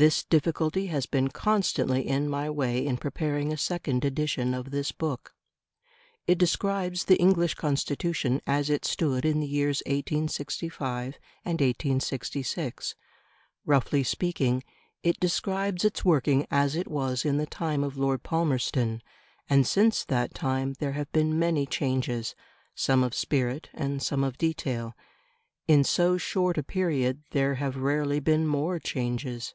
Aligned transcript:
This 0.00 0.22
difficulty 0.22 0.86
has 0.86 1.06
been 1.06 1.26
constantly 1.26 2.06
in 2.06 2.28
my 2.28 2.48
way 2.48 2.86
in 2.86 2.98
preparing 2.98 3.52
a 3.52 3.56
second 3.56 4.04
edition 4.04 4.54
of 4.54 4.70
this 4.70 4.92
book. 4.92 5.34
It 6.24 6.38
describes 6.38 7.06
the 7.06 7.16
English 7.16 7.54
Constitution 7.54 8.40
as 8.46 8.70
it 8.70 8.84
stood 8.84 9.24
in 9.24 9.40
the 9.40 9.46
years 9.48 9.82
1865 9.86 11.16
and 11.44 11.54
1866. 11.54 12.94
Roughly 13.66 14.04
speaking, 14.04 14.62
it 15.02 15.18
describes 15.18 15.84
its 15.84 16.04
working 16.04 16.46
as 16.48 16.76
it 16.76 16.86
was 16.88 17.24
in 17.24 17.38
the 17.38 17.44
time 17.46 17.82
of 17.82 17.96
Lord 17.96 18.22
Palmerston; 18.22 19.02
and 19.50 19.66
since 19.66 20.04
that 20.04 20.32
time 20.32 20.74
there 20.78 20.92
have 20.92 21.10
been 21.10 21.36
many 21.36 21.66
changes, 21.66 22.36
some 22.72 23.02
of 23.02 23.14
spirit 23.14 23.68
and 23.74 24.00
some 24.00 24.22
of 24.22 24.38
detail. 24.38 24.94
In 25.66 25.82
so 25.82 26.16
short 26.16 26.56
a 26.56 26.62
period 26.62 27.24
there 27.32 27.56
have 27.56 27.76
rarely 27.76 28.20
been 28.20 28.46
more 28.46 28.78
changes. 28.78 29.54